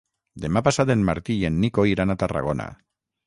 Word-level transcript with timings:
Demà 0.45 0.63
passat 0.67 0.91
en 0.93 1.03
Martí 1.09 1.35
i 1.41 1.45
en 1.51 1.61
Nico 1.65 1.87
iran 1.91 2.13
a 2.13 2.17
Tarragona. 2.25 2.69